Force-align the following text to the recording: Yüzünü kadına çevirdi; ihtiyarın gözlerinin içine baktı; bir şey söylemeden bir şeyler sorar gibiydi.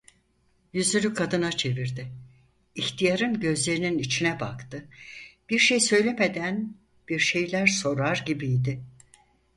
Yüzünü 0.73 1.13
kadına 1.13 1.51
çevirdi; 1.51 2.11
ihtiyarın 2.75 3.39
gözlerinin 3.39 3.97
içine 3.99 4.39
baktı; 4.39 4.85
bir 5.49 5.59
şey 5.59 5.79
söylemeden 5.79 6.75
bir 7.09 7.19
şeyler 7.19 7.67
sorar 7.67 8.23
gibiydi. 8.25 8.81